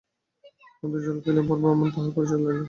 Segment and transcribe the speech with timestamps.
[0.77, 2.59] কান্তি জল খাইলে পর ব্রাহ্মণ তাঁহার পরিচয় লইলেন।